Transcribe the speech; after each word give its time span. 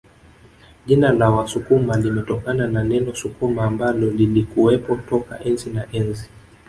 Jina 0.85 1.11
la 1.11 1.29
Wasukuma 1.29 1.97
limetokana 1.97 2.67
na 2.67 2.83
neno 2.83 3.15
Sukuma 3.15 3.63
ambalo 3.63 4.11
lilikuwepo 4.11 4.95
toka 5.09 5.43
enzi 5.43 5.69
na 5.69 5.85
enzi 5.91 6.29